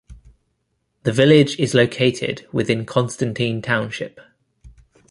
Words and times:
The 1.03 1.11
village 1.11 1.59
is 1.59 1.75
located 1.75 2.47
within 2.51 2.87
Constantine 2.87 3.61
Township. 3.61 4.19